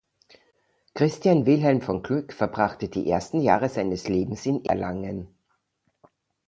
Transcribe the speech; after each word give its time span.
Christian 0.95 1.45
Wilhelm 1.45 1.79
von 1.81 2.01
Glück 2.01 2.33
verbrachte 2.33 2.89
die 2.89 3.07
ersten 3.07 3.39
Jahre 3.39 3.69
seines 3.69 4.07
Lebens 4.07 4.47
in 4.47 4.65
Erlangen. 4.65 5.27